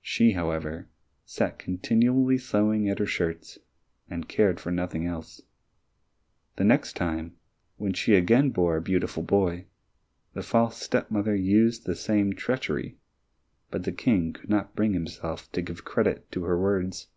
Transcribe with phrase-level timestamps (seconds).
[0.00, 0.86] She, however,
[1.24, 3.58] sat continually sewing at the shirts,
[4.08, 5.42] and cared for nothing else.
[6.54, 7.34] The next time,
[7.76, 9.66] when she again bore a beautiful boy,
[10.34, 12.98] the false step mother used the same treachery,
[13.72, 17.08] but the King could not bring himself to give credit to her words.